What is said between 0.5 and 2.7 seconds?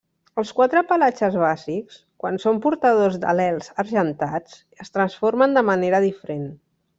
quatre pelatges bàsics, quan són